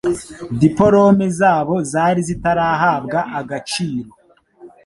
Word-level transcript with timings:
dipolome 0.59 1.27
zabo 1.39 1.75
zari 1.91 2.21
zitarahabwa 2.27 3.19
agaciro 3.39 4.11